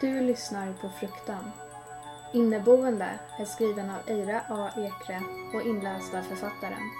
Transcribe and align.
Du 0.00 0.20
lyssnar 0.20 0.72
på 0.72 0.88
Fruktan. 0.88 1.50
Inneboende 2.32 3.20
är 3.38 3.44
skriven 3.44 3.90
av 3.90 4.00
Eira 4.06 4.40
A. 4.48 4.70
Ekre 4.76 5.22
och 5.54 5.66
inläst 5.66 6.14
av 6.14 6.22
författaren. 6.22 6.90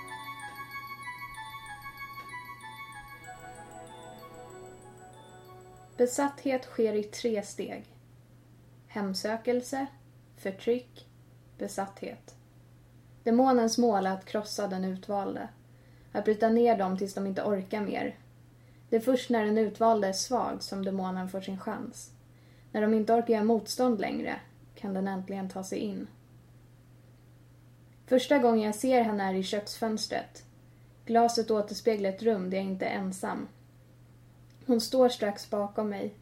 Besatthet 5.97 6.65
sker 6.65 6.93
i 6.93 7.03
tre 7.03 7.43
steg. 7.43 7.85
Hemsökelse, 8.87 9.87
förtryck, 10.37 11.09
besatthet. 11.59 12.35
Demonens 13.23 13.79
mål 13.79 14.07
är 14.07 14.11
att 14.11 14.25
krossa 14.25 14.69
den 14.69 14.85
utvalde. 14.85 15.49
Att 16.13 16.25
bryta 16.25 16.49
ner 16.49 16.79
dem 16.79 16.99
tills 16.99 17.15
de 17.15 17.27
inte 17.27 17.43
orkar 17.43 17.81
mer. 17.81 18.19
Det 18.89 18.97
är 18.97 19.01
först 19.01 19.31
när 19.31 19.45
den 19.45 19.59
utvalde 19.59 20.09
är 20.09 20.13
svag 20.13 20.63
som 20.63 20.85
demonen 20.85 21.29
får 21.29 21.41
sin 21.41 21.61
chans. 21.61 22.13
När 22.77 22.83
de 22.83 22.95
inte 22.95 23.13
orkar 23.13 23.35
göra 23.35 23.45
motstånd 23.45 24.01
längre 24.01 24.37
kan 24.75 24.95
den 24.95 25.09
äntligen 25.09 25.49
ta 25.49 25.65
sig 25.65 25.79
in. 25.79 26.07
Första 28.07 28.39
gången 28.39 28.61
jag 28.61 28.75
ser 28.75 29.03
henne 29.03 29.25
är 29.25 29.35
i 29.35 29.43
köksfönstret. 29.43 30.45
Glaset 31.07 31.51
återspeglar 31.51 32.11
ett 32.11 32.23
rum 32.23 32.51
där 32.51 32.57
jag 32.57 32.67
inte 32.67 32.87
är 32.87 32.99
ensam. 32.99 33.49
Hon 34.67 34.81
står 34.81 35.09
strax 35.09 35.51
bakom 35.51 35.89
mig. 35.89 36.15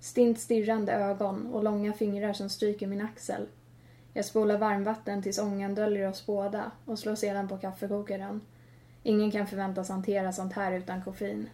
Stint 0.00 0.40
stirrande 0.40 0.92
ögon 0.92 1.46
och 1.46 1.64
långa 1.64 1.92
fingrar 1.92 2.32
som 2.32 2.48
stryker 2.48 2.86
min 2.86 3.00
axel. 3.00 3.46
Jag 4.12 4.24
spolar 4.24 4.58
varmvatten 4.58 5.22
tills 5.22 5.38
ångan 5.38 5.74
döljer 5.74 6.08
oss 6.08 6.26
båda 6.26 6.70
och 6.84 6.98
slår 6.98 7.14
sedan 7.14 7.48
på 7.48 7.58
kaffekokaren. 7.58 8.40
Ingen 9.02 9.30
kan 9.30 9.46
förväntas 9.46 9.88
hantera 9.88 10.32
sånt 10.32 10.52
här 10.52 10.72
utan 10.72 11.02
koffein. 11.02 11.50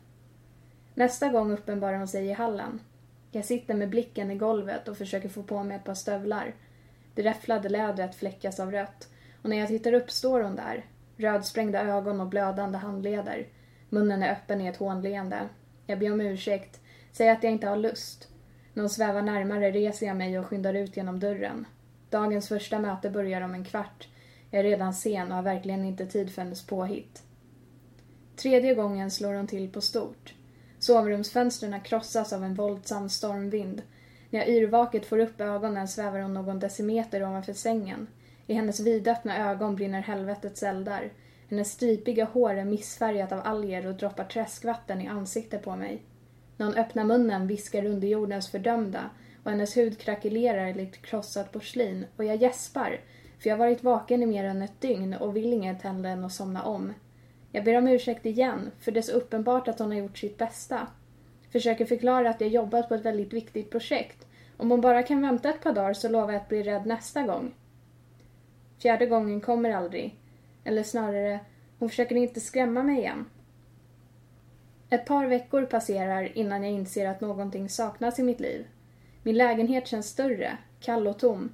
Nästa 0.94 1.28
gång 1.28 1.52
uppenbarar 1.52 1.98
hon 1.98 2.08
sig 2.08 2.26
i 2.26 2.32
hallen. 2.32 2.80
Jag 3.34 3.44
sitter 3.44 3.74
med 3.74 3.88
blicken 3.88 4.30
i 4.30 4.34
golvet 4.34 4.88
och 4.88 4.96
försöker 4.96 5.28
få 5.28 5.42
på 5.42 5.62
mig 5.62 5.76
ett 5.76 5.84
par 5.84 5.94
stövlar. 5.94 6.54
Det 7.14 7.22
räfflade 7.22 7.68
lädret 7.68 8.14
fläckas 8.14 8.60
av 8.60 8.72
rött 8.72 9.08
och 9.42 9.50
när 9.50 9.56
jag 9.56 9.68
tittar 9.68 9.92
upp 9.92 10.10
står 10.10 10.40
hon 10.40 10.56
där. 10.56 10.84
Rödsprängda 11.16 11.80
ögon 11.82 12.20
och 12.20 12.26
blödande 12.26 12.78
handleder. 12.78 13.46
Munnen 13.88 14.22
är 14.22 14.32
öppen 14.32 14.60
i 14.60 14.66
ett 14.66 14.76
hånleende. 14.76 15.48
Jag 15.86 15.98
ber 15.98 16.12
om 16.12 16.20
ursäkt, 16.20 16.80
säger 17.12 17.32
att 17.32 17.42
jag 17.42 17.52
inte 17.52 17.66
har 17.66 17.76
lust. 17.76 18.28
När 18.74 18.82
hon 18.82 18.90
svävar 18.90 19.22
närmare 19.22 19.70
reser 19.70 20.06
jag 20.06 20.16
mig 20.16 20.38
och 20.38 20.46
skyndar 20.46 20.74
ut 20.74 20.96
genom 20.96 21.20
dörren. 21.20 21.66
Dagens 22.10 22.48
första 22.48 22.78
möte 22.78 23.10
börjar 23.10 23.40
om 23.40 23.54
en 23.54 23.64
kvart. 23.64 24.08
Jag 24.50 24.60
är 24.60 24.64
redan 24.64 24.94
sen 24.94 25.30
och 25.30 25.36
har 25.36 25.42
verkligen 25.42 25.84
inte 25.84 26.06
tid 26.06 26.34
för 26.34 26.42
hennes 26.42 26.66
påhitt. 26.66 27.22
Tredje 28.36 28.74
gången 28.74 29.10
slår 29.10 29.34
hon 29.34 29.46
till 29.46 29.72
på 29.72 29.80
stort. 29.80 30.34
Sovrumsfönstren 30.84 31.80
krossas 31.80 32.32
av 32.32 32.44
en 32.44 32.54
våldsam 32.54 33.08
stormvind. 33.08 33.82
När 34.30 34.40
jag 34.40 34.48
yrvaket 34.48 35.06
får 35.06 35.18
upp 35.18 35.40
ögonen 35.40 35.88
svävar 35.88 36.20
hon 36.20 36.34
någon 36.34 36.58
decimeter 36.58 37.22
ovanför 37.22 37.52
sängen. 37.52 38.06
I 38.46 38.54
hennes 38.54 38.80
vidöppna 38.80 39.50
ögon 39.50 39.76
brinner 39.76 40.00
helvetets 40.00 40.62
eldar. 40.62 41.12
Hennes 41.50 41.72
stripiga 41.72 42.24
hår 42.24 42.54
är 42.54 42.64
missfärgat 42.64 43.32
av 43.32 43.40
alger 43.44 43.86
och 43.86 43.94
droppar 43.94 44.24
träskvatten 44.24 45.00
i 45.00 45.08
ansiktet 45.08 45.62
på 45.62 45.76
mig. 45.76 46.02
När 46.56 46.66
hon 46.66 46.74
öppnar 46.74 47.04
munnen 47.04 47.46
viskar 47.46 47.84
underjordens 47.84 48.48
fördömda 48.48 49.10
och 49.44 49.50
hennes 49.50 49.76
hud 49.76 49.98
krackelerar 49.98 50.74
likt 50.74 51.06
krossat 51.06 51.52
porslin 51.52 52.06
och 52.16 52.24
jag 52.24 52.36
gäspar 52.36 53.00
för 53.38 53.50
jag 53.50 53.56
har 53.56 53.66
varit 53.66 53.82
vaken 53.82 54.22
i 54.22 54.26
mer 54.26 54.44
än 54.44 54.62
ett 54.62 54.80
dygn 54.80 55.14
och 55.14 55.36
vill 55.36 55.52
inget 55.52 55.82
hellre 55.82 56.10
än 56.10 56.24
att 56.24 56.32
somna 56.32 56.62
om. 56.62 56.92
Jag 57.54 57.64
ber 57.64 57.78
om 57.78 57.88
ursäkt 57.88 58.26
igen, 58.26 58.70
för 58.80 58.92
det 58.92 59.00
är 59.00 59.02
så 59.02 59.12
uppenbart 59.12 59.68
att 59.68 59.78
hon 59.78 59.90
har 59.90 59.98
gjort 59.98 60.18
sitt 60.18 60.38
bästa. 60.38 60.86
Försöker 61.52 61.86
förklara 61.86 62.30
att 62.30 62.40
jag 62.40 62.50
jobbat 62.50 62.88
på 62.88 62.94
ett 62.94 63.04
väldigt 63.04 63.32
viktigt 63.32 63.70
projekt. 63.70 64.26
Om 64.56 64.70
hon 64.70 64.80
bara 64.80 65.02
kan 65.02 65.22
vänta 65.22 65.48
ett 65.48 65.62
par 65.62 65.72
dagar 65.72 65.92
så 65.94 66.08
lovar 66.08 66.32
jag 66.32 66.42
att 66.42 66.48
bli 66.48 66.62
rädd 66.62 66.86
nästa 66.86 67.22
gång. 67.22 67.54
Fjärde 68.82 69.06
gången 69.06 69.40
kommer 69.40 69.70
aldrig. 69.70 70.18
Eller 70.64 70.82
snarare, 70.82 71.40
hon 71.78 71.88
försöker 71.88 72.16
inte 72.16 72.40
skrämma 72.40 72.82
mig 72.82 72.98
igen. 72.98 73.24
Ett 74.90 75.06
par 75.06 75.26
veckor 75.26 75.64
passerar 75.64 76.38
innan 76.38 76.62
jag 76.62 76.72
inser 76.72 77.08
att 77.08 77.20
någonting 77.20 77.68
saknas 77.68 78.18
i 78.18 78.22
mitt 78.22 78.40
liv. 78.40 78.66
Min 79.22 79.36
lägenhet 79.36 79.86
känns 79.86 80.08
större, 80.08 80.56
kall 80.80 81.06
och 81.06 81.18
tom. 81.18 81.52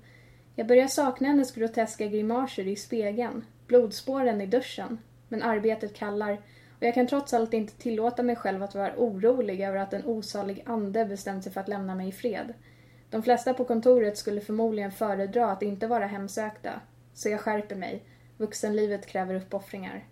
Jag 0.54 0.66
börjar 0.66 0.88
sakna 0.88 1.28
hennes 1.28 1.52
groteska 1.54 2.06
grimaser 2.06 2.66
i 2.66 2.76
spegeln, 2.76 3.44
blodspåren 3.66 4.40
i 4.40 4.46
duschen, 4.46 4.98
men 5.30 5.42
arbetet 5.42 5.94
kallar 5.94 6.40
och 6.80 6.86
jag 6.86 6.94
kan 6.94 7.06
trots 7.06 7.34
allt 7.34 7.54
inte 7.54 7.72
tillåta 7.72 8.22
mig 8.22 8.36
själv 8.36 8.62
att 8.62 8.74
vara 8.74 8.96
orolig 8.96 9.60
över 9.60 9.78
att 9.78 9.92
en 9.92 10.04
osalig 10.04 10.62
ande 10.66 11.04
bestämt 11.04 11.44
sig 11.44 11.52
för 11.52 11.60
att 11.60 11.68
lämna 11.68 11.94
mig 11.94 12.08
i 12.08 12.12
fred. 12.12 12.54
De 13.10 13.22
flesta 13.22 13.54
på 13.54 13.64
kontoret 13.64 14.18
skulle 14.18 14.40
förmodligen 14.40 14.92
föredra 14.92 15.50
att 15.50 15.62
inte 15.62 15.86
vara 15.86 16.06
hemsökta, 16.06 16.80
så 17.14 17.28
jag 17.28 17.40
skärper 17.40 17.76
mig. 17.76 18.02
Vuxenlivet 18.36 19.06
kräver 19.06 19.34
uppoffringar. 19.34 20.04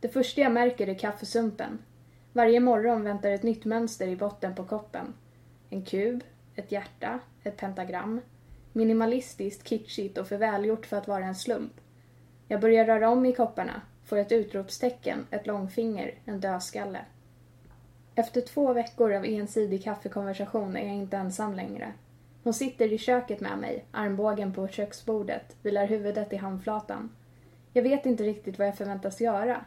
Det 0.00 0.08
första 0.08 0.40
jag 0.40 0.52
märker 0.52 0.88
är 0.88 0.94
kaffesumpen. 0.94 1.78
Varje 2.32 2.60
morgon 2.60 3.04
väntar 3.04 3.30
ett 3.30 3.42
nytt 3.42 3.64
mönster 3.64 4.08
i 4.08 4.16
botten 4.16 4.54
på 4.54 4.64
koppen. 4.64 5.14
En 5.70 5.84
kub, 5.84 6.24
ett 6.54 6.72
hjärta, 6.72 7.18
ett 7.42 7.56
pentagram. 7.56 8.20
Minimalistiskt, 8.72 9.68
kitschigt 9.68 10.18
och 10.18 10.28
för 10.28 10.36
välgjort 10.36 10.86
för 10.86 10.96
att 10.96 11.08
vara 11.08 11.24
en 11.24 11.34
slump. 11.34 11.72
Jag 12.48 12.60
börjar 12.60 12.84
röra 12.84 13.10
om 13.10 13.26
i 13.26 13.32
kopparna, 13.32 13.80
får 14.04 14.16
ett 14.16 14.32
utropstecken, 14.32 15.26
ett 15.30 15.46
långfinger, 15.46 16.14
en 16.24 16.40
dödskalle. 16.40 17.00
Efter 18.14 18.40
två 18.40 18.72
veckor 18.72 19.12
av 19.12 19.24
ensidig 19.24 19.84
kaffekonversation 19.84 20.76
är 20.76 20.86
jag 20.86 20.96
inte 20.96 21.16
ensam 21.16 21.54
längre. 21.54 21.92
Hon 22.42 22.54
sitter 22.54 22.92
i 22.92 22.98
köket 22.98 23.40
med 23.40 23.58
mig, 23.58 23.84
armbågen 23.90 24.54
på 24.54 24.68
köksbordet, 24.68 25.56
vilar 25.62 25.86
huvudet 25.86 26.32
i 26.32 26.36
handflatan. 26.36 27.10
Jag 27.72 27.82
vet 27.82 28.06
inte 28.06 28.24
riktigt 28.24 28.58
vad 28.58 28.68
jag 28.68 28.76
förväntas 28.76 29.20
göra. 29.20 29.64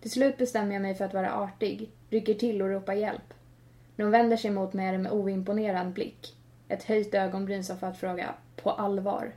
Till 0.00 0.10
slut 0.10 0.38
bestämmer 0.38 0.72
jag 0.72 0.82
mig 0.82 0.94
för 0.94 1.04
att 1.04 1.14
vara 1.14 1.32
artig, 1.32 1.90
rycker 2.10 2.34
till 2.34 2.62
och 2.62 2.68
ropar 2.68 2.94
hjälp. 2.94 3.34
När 3.96 4.04
hon 4.04 4.12
vänder 4.12 4.36
sig 4.36 4.50
mot 4.50 4.72
mig 4.72 4.86
är 4.86 4.92
det 4.92 4.98
med 4.98 5.12
oimponerad 5.12 5.92
blick. 5.92 6.36
Ett 6.68 6.84
höjt 6.84 7.14
ögonbryn 7.14 7.64
som 7.64 7.78
för 7.78 7.86
att 7.86 7.98
fråga, 7.98 8.34
på 8.56 8.70
allvar. 8.70 9.32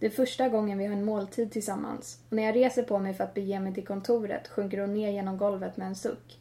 Det 0.00 0.06
är 0.06 0.10
första 0.10 0.48
gången 0.48 0.78
vi 0.78 0.86
har 0.86 0.92
en 0.92 1.04
måltid 1.04 1.52
tillsammans 1.52 2.18
och 2.28 2.36
när 2.36 2.42
jag 2.42 2.56
reser 2.56 2.82
på 2.82 2.98
mig 2.98 3.14
för 3.14 3.24
att 3.24 3.34
bege 3.34 3.60
mig 3.60 3.74
till 3.74 3.86
kontoret 3.86 4.48
sjunker 4.48 4.78
hon 4.78 4.94
ner 4.94 5.10
genom 5.10 5.38
golvet 5.38 5.76
med 5.76 5.86
en 5.86 5.94
suck. 5.94 6.38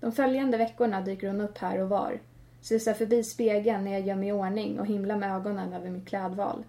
De 0.00 0.12
följande 0.12 0.56
veckorna 0.56 1.00
dyker 1.00 1.26
hon 1.26 1.40
upp 1.40 1.58
här 1.58 1.78
och 1.78 1.88
var. 1.88 2.20
Susar 2.60 2.94
förbi 2.94 3.24
spegeln 3.24 3.84
när 3.84 3.92
jag 3.92 4.00
gör 4.00 4.14
mig 4.14 4.28
i 4.28 4.32
ordning 4.32 4.80
och 4.80 4.86
himlar 4.86 5.16
med 5.16 5.36
ögonen 5.36 5.72
över 5.72 5.90
mitt 5.90 6.08
klädval. 6.08 6.64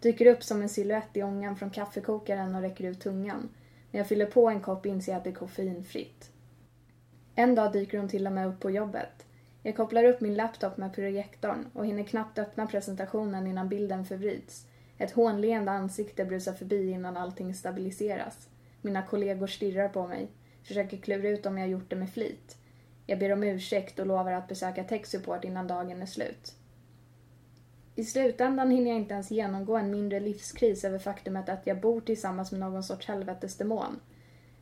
Dyker 0.00 0.26
upp 0.26 0.42
som 0.42 0.62
en 0.62 0.68
siluett 0.68 1.16
i 1.16 1.22
ångan 1.22 1.56
från 1.56 1.70
kaffekokaren 1.70 2.54
och 2.54 2.62
räcker 2.62 2.84
ut 2.84 3.00
tungan. 3.00 3.48
När 3.90 4.00
jag 4.00 4.08
fyller 4.08 4.26
på 4.26 4.48
en 4.48 4.60
kopp 4.60 4.86
inser 4.86 5.12
jag 5.12 5.18
att 5.18 5.24
det 5.24 5.30
är 5.30 5.34
koffeinfritt. 5.34 6.30
En 7.34 7.54
dag 7.54 7.72
dyker 7.72 7.98
hon 7.98 8.08
till 8.08 8.26
och 8.26 8.32
med 8.32 8.48
upp 8.48 8.60
på 8.60 8.70
jobbet. 8.70 9.26
Jag 9.62 9.76
kopplar 9.76 10.04
upp 10.04 10.20
min 10.20 10.34
laptop 10.34 10.76
med 10.76 10.94
projektorn 10.94 11.66
och 11.72 11.86
hinner 11.86 12.04
knappt 12.04 12.38
öppna 12.38 12.66
presentationen 12.66 13.46
innan 13.46 13.68
bilden 13.68 14.04
förvrids. 14.04 14.66
Ett 15.02 15.10
hånleende 15.10 15.70
ansikte 15.70 16.24
brusar 16.24 16.52
förbi 16.52 16.90
innan 16.90 17.16
allting 17.16 17.54
stabiliseras. 17.54 18.48
Mina 18.82 19.02
kollegor 19.02 19.46
stirrar 19.46 19.88
på 19.88 20.06
mig, 20.06 20.28
försöker 20.62 20.96
klura 20.96 21.28
ut 21.28 21.46
om 21.46 21.58
jag 21.58 21.68
gjort 21.68 21.90
det 21.90 21.96
med 21.96 22.10
flit. 22.10 22.56
Jag 23.06 23.18
ber 23.18 23.32
om 23.32 23.42
ursäkt 23.42 23.98
och 23.98 24.06
lovar 24.06 24.32
att 24.32 24.48
besöka 24.48 24.84
techsupport 24.84 25.44
innan 25.44 25.66
dagen 25.66 26.02
är 26.02 26.06
slut. 26.06 26.54
I 27.94 28.04
slutändan 28.04 28.70
hinner 28.70 28.90
jag 28.90 29.00
inte 29.00 29.14
ens 29.14 29.30
genomgå 29.30 29.76
en 29.76 29.90
mindre 29.90 30.20
livskris 30.20 30.84
över 30.84 30.98
faktumet 30.98 31.48
att 31.48 31.66
jag 31.66 31.80
bor 31.80 32.00
tillsammans 32.00 32.52
med 32.52 32.60
någon 32.60 32.82
sorts 32.82 33.08
helvetesdemon. 33.08 34.00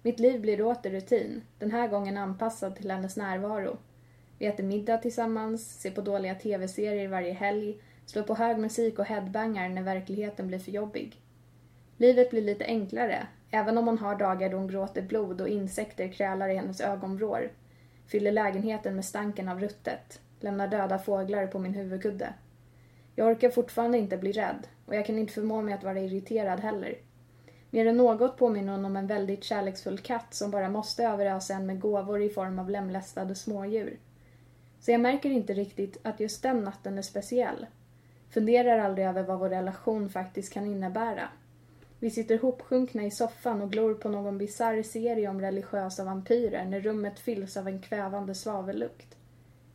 Mitt 0.03 0.21
liv 0.21 0.41
blir 0.41 0.63
åter 0.63 0.91
rutin, 0.91 1.43
den 1.59 1.71
här 1.71 1.89
gången 1.89 2.17
anpassad 2.17 2.77
till 2.77 2.91
hennes 2.91 3.17
närvaro. 3.17 3.79
Vi 4.39 4.47
äter 4.47 4.65
middag 4.65 4.99
tillsammans, 4.99 5.81
ser 5.81 5.91
på 5.91 6.01
dåliga 6.01 6.35
tv-serier 6.35 7.09
varje 7.09 7.33
helg, 7.33 7.79
slår 8.11 8.23
på 8.23 8.35
hög 8.35 8.59
musik 8.59 8.99
och 8.99 9.05
headbangar 9.05 9.69
när 9.69 9.83
verkligheten 9.83 10.47
blir 10.47 10.59
för 10.59 10.73
jobbig. 10.73 11.21
Livet 11.97 12.31
blir 12.31 12.43
lite 12.43 12.65
enklare, 12.65 13.27
även 13.51 13.79
om 13.79 13.87
hon 13.87 13.99
har 13.99 14.15
dagar 14.15 14.51
då 14.51 14.57
hon 14.57 14.69
gråter 14.69 15.03
blod 15.03 15.41
och 15.41 15.49
insekter 15.49 16.09
krälar 16.09 16.49
i 16.49 16.55
hennes 16.55 16.81
ögonvrår. 16.81 17.51
Fyller 18.07 18.33
lägenheten 18.33 18.97
med 18.97 19.05
stanken 19.05 19.49
av 19.49 19.61
ruttet, 19.61 20.21
lämnar 20.41 20.69
döda 20.69 20.99
fåglar 20.99 21.47
på 21.47 21.59
min 21.59 21.75
huvudkudde. 21.75 22.33
Jag 23.15 23.29
orkar 23.29 23.51
fortfarande 23.51 23.99
inte 23.99 24.17
bli 24.17 24.33
rädd 24.33 24.67
och 24.87 24.95
jag 24.97 25.07
kan 25.07 25.19
inte 25.19 25.33
förmå 25.33 25.62
mig 25.62 25.75
att 25.75 25.85
vara 25.85 26.01
irriterad 26.01 26.61
heller. 26.61 26.95
Mer 27.71 27.87
än 27.87 27.97
något 27.97 28.37
påminner 28.37 28.73
hon 28.73 28.85
om 28.85 28.97
en 28.97 29.07
väldigt 29.07 29.45
kärleksfull 29.45 29.99
katt 29.99 30.35
som 30.35 30.51
bara 30.51 30.69
måste 30.69 31.05
överösa 31.05 31.55
en 31.55 31.67
med 31.67 31.81
gåvor 31.81 32.23
i 32.23 32.29
form 32.29 32.59
av 32.59 32.71
lemlästade 32.71 33.35
smådjur. 33.35 33.99
Så 34.81 34.91
jag 34.91 35.01
märker 35.01 35.31
inte 35.31 35.55
riktigt 35.55 35.97
att 36.03 36.21
just 36.21 36.43
den 36.43 36.65
natten 36.65 36.99
är 36.99 37.03
speciell. 37.03 37.67
Funderar 38.31 38.79
aldrig 38.79 39.06
över 39.06 39.23
vad 39.23 39.38
vår 39.38 39.49
relation 39.49 40.11
faktiskt 40.11 40.53
kan 40.53 40.67
innebära. 40.67 41.29
Vi 41.99 42.11
sitter 42.11 42.38
hopsjunkna 42.38 43.05
i 43.05 43.11
soffan 43.11 43.62
och 43.62 43.73
glor 43.73 43.94
på 43.94 44.09
någon 44.09 44.38
bisarr 44.38 44.82
serie 44.82 45.29
om 45.29 45.41
religiösa 45.41 46.05
vampyrer 46.05 46.65
när 46.65 46.81
rummet 46.81 47.19
fylls 47.19 47.56
av 47.56 47.69
en 47.69 47.82
kvävande 47.82 48.35
svavellukt. 48.35 49.17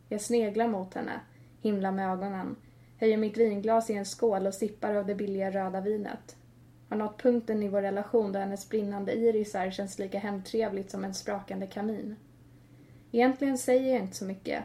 Jag 0.08 0.20
sneglar 0.20 0.68
mot 0.68 0.94
henne, 0.94 1.20
himlar 1.62 1.92
med 1.92 2.12
ögonen, 2.12 2.56
höjer 2.98 3.16
mitt 3.16 3.36
vinglas 3.36 3.90
i 3.90 3.94
en 3.94 4.04
skål 4.04 4.46
och 4.46 4.54
sippar 4.54 4.94
av 4.94 5.06
det 5.06 5.14
billiga 5.14 5.50
röda 5.50 5.80
vinet. 5.80 6.36
Har 6.88 6.96
nått 6.96 7.22
punkten 7.22 7.62
i 7.62 7.68
vår 7.68 7.82
relation 7.82 8.32
då 8.32 8.38
hennes 8.38 8.68
brinnande 8.68 9.12
irisar 9.12 9.70
känns 9.70 9.98
lika 9.98 10.18
hemtrevligt 10.18 10.90
som 10.90 11.04
en 11.04 11.14
sprakande 11.14 11.66
kamin. 11.66 12.16
Egentligen 13.12 13.58
säger 13.58 13.92
jag 13.92 14.02
inte 14.02 14.16
så 14.16 14.24
mycket, 14.24 14.64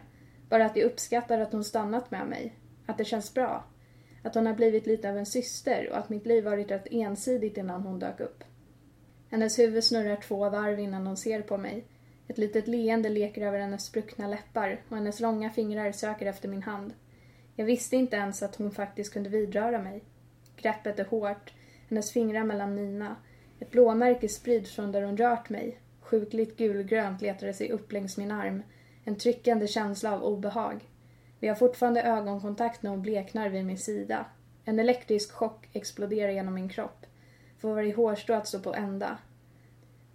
bara 0.49 0.65
att 0.65 0.75
jag 0.75 0.85
uppskattar 0.85 1.39
att 1.39 1.51
hon 1.51 1.63
stannat 1.63 2.11
med 2.11 2.27
mig, 2.27 2.55
att 2.85 2.97
det 2.97 3.05
känns 3.05 3.33
bra, 3.33 3.63
att 4.23 4.35
hon 4.35 4.45
har 4.45 4.53
blivit 4.53 4.87
lite 4.87 5.09
av 5.09 5.17
en 5.17 5.25
syster 5.25 5.89
och 5.89 5.97
att 5.97 6.09
mitt 6.09 6.25
liv 6.25 6.43
varit 6.43 6.71
rätt 6.71 6.87
ensidigt 6.91 7.57
innan 7.57 7.81
hon 7.81 7.99
dök 7.99 8.19
upp. 8.19 8.43
Hennes 9.29 9.59
huvud 9.59 9.83
snurrar 9.83 10.15
två 10.15 10.49
varv 10.49 10.79
innan 10.79 11.07
hon 11.07 11.17
ser 11.17 11.41
på 11.41 11.57
mig. 11.57 11.85
Ett 12.27 12.37
litet 12.37 12.67
leende 12.67 13.09
leker 13.09 13.41
över 13.41 13.59
hennes 13.59 13.85
spruckna 13.85 14.27
läppar 14.27 14.81
och 14.89 14.97
hennes 14.97 15.19
långa 15.19 15.49
fingrar 15.49 15.91
söker 15.91 16.25
efter 16.25 16.49
min 16.49 16.63
hand. 16.63 16.93
Jag 17.55 17.65
visste 17.65 17.95
inte 17.95 18.15
ens 18.15 18.43
att 18.43 18.55
hon 18.55 18.71
faktiskt 18.71 19.13
kunde 19.13 19.29
vidröra 19.29 19.81
mig. 19.81 20.03
Greppet 20.55 20.99
är 20.99 21.05
hårt, 21.05 21.53
hennes 21.89 22.11
fingrar 22.11 22.43
mellan 22.43 22.75
mina. 22.75 23.15
Ett 23.59 23.71
blåmärke 23.71 24.29
sprids 24.29 24.75
från 24.75 24.91
där 24.91 25.01
hon 25.01 25.17
rört 25.17 25.49
mig. 25.49 25.77
Sjukligt 25.99 26.57
gulgrönt 26.57 27.21
letar 27.21 27.47
det 27.47 27.53
sig 27.53 27.71
upp 27.71 27.91
längs 27.91 28.17
min 28.17 28.31
arm. 28.31 28.63
En 29.03 29.15
tryckande 29.15 29.67
känsla 29.67 30.13
av 30.13 30.23
obehag. 30.23 30.90
Vi 31.41 31.47
har 31.47 31.55
fortfarande 31.55 32.01
ögonkontakt 32.01 32.83
när 32.83 32.89
hon 32.89 33.01
bleknar 33.01 33.49
vid 33.49 33.65
min 33.65 33.77
sida. 33.77 34.25
En 34.65 34.79
elektrisk 34.79 35.31
chock 35.31 35.69
exploderar 35.73 36.31
genom 36.31 36.53
min 36.53 36.69
kropp. 36.69 37.05
Får 37.57 37.75
varje 37.75 37.95
hårstrå 37.95 38.35
att 38.35 38.47
stå 38.47 38.59
på 38.59 38.73
ända. 38.73 39.17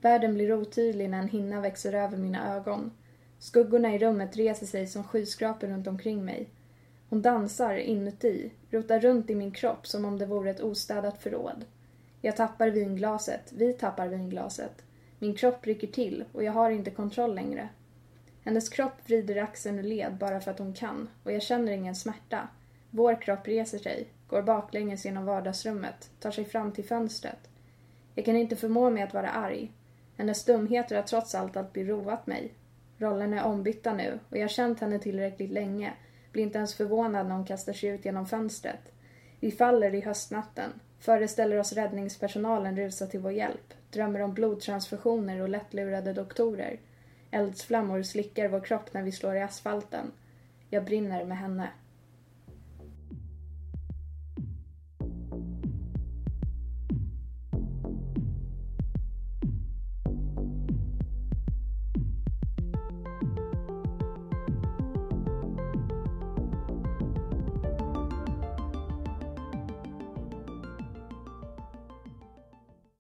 Världen 0.01 0.35
blir 0.35 0.53
otydlig 0.53 1.11
när 1.11 1.19
en 1.19 1.29
hinna 1.29 1.61
växer 1.61 1.93
över 1.93 2.17
mina 2.17 2.55
ögon. 2.57 2.93
Skuggorna 3.39 3.95
i 3.95 3.99
rummet 3.99 4.37
reser 4.37 4.67
sig 4.67 4.87
som 4.87 5.05
skyskrapor 5.05 5.67
runt 5.67 5.87
omkring 5.87 6.25
mig. 6.25 6.49
Hon 7.09 7.23
dansar 7.23 7.77
inuti, 7.77 8.51
rotar 8.71 9.01
runt 9.01 9.31
i 9.31 9.35
min 9.35 9.53
kropp 9.53 9.87
som 9.87 10.05
om 10.05 10.19
det 10.19 10.27
vore 10.27 10.51
ett 10.51 10.61
ostädat 10.61 11.23
förråd. 11.23 11.65
Jag 12.21 12.37
tappar 12.37 12.69
vinglaset, 12.69 13.53
vi 13.53 13.73
tappar 13.73 14.09
vinglaset. 14.09 14.85
Min 15.19 15.35
kropp 15.35 15.67
rycker 15.67 15.87
till 15.87 16.25
och 16.33 16.45
jag 16.45 16.53
har 16.53 16.71
inte 16.71 16.91
kontroll 16.91 17.35
längre. 17.35 17.69
Hennes 18.47 18.69
kropp 18.69 18.93
vrider 19.07 19.37
axeln 19.37 19.79
ur 19.79 19.83
led 19.83 20.15
bara 20.15 20.41
för 20.41 20.51
att 20.51 20.59
hon 20.59 20.75
kan 20.75 21.09
och 21.25 21.33
jag 21.33 21.43
känner 21.43 21.73
ingen 21.73 21.95
smärta. 21.95 22.49
Vår 22.91 23.23
kropp 23.23 23.49
reser 23.49 23.79
sig, 23.79 24.09
går 24.29 24.43
baklänges 24.43 25.05
genom 25.05 25.25
vardagsrummet, 25.25 26.11
tar 26.21 26.31
sig 26.31 26.45
fram 26.45 26.73
till 26.73 26.85
fönstret. 26.85 27.49
Jag 28.15 28.25
kan 28.25 28.37
inte 28.37 28.57
förmå 28.57 28.91
mig 28.91 29.03
att 29.03 29.15
vara 29.15 29.31
arg. 29.31 29.73
Hennes 30.17 30.45
dumheter 30.45 30.97
har 30.97 31.03
trots 31.03 31.35
allt 31.35 31.57
alltid 31.57 31.89
roat 31.89 32.27
mig. 32.27 32.55
Rollerna 32.99 33.41
är 33.41 33.45
ombytta 33.45 33.95
nu 33.95 34.19
och 34.31 34.37
jag 34.37 34.43
har 34.43 34.49
känt 34.49 34.81
henne 34.81 34.99
tillräckligt 34.99 35.51
länge. 35.51 35.93
Blir 36.33 36.43
inte 36.43 36.59
ens 36.59 36.75
förvånad 36.75 37.27
när 37.27 37.35
hon 37.35 37.47
kastar 37.47 37.73
sig 37.73 37.89
ut 37.89 38.05
genom 38.05 38.27
fönstret. 38.27 38.93
Vi 39.41 39.51
faller 39.51 39.95
i 39.95 40.01
höstnatten. 40.01 40.71
Föreställer 40.99 41.59
oss 41.59 41.73
räddningspersonalen 41.73 42.77
rusa 42.77 43.07
till 43.07 43.21
vår 43.21 43.33
hjälp. 43.33 43.75
Drömmer 43.91 44.21
om 44.21 44.35
blodtransfusioner 44.35 45.41
och 45.41 45.49
lättlurade 45.49 46.13
doktorer. 46.13 46.79
Eldsflammor 47.37 48.03
slickar 48.03 48.49
vår 48.49 48.61
kropp 48.61 48.95
när 48.95 49.03
vi 49.03 49.13
slår 49.13 49.37
i 49.37 49.43
asfalten. 49.43 50.13
Jag 50.71 50.85
brinner 50.85 51.25
med 51.25 51.39
henne. 51.39 51.69